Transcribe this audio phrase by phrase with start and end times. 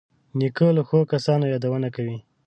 [0.37, 2.17] نیکه له ښو کسانو یادونه کوي.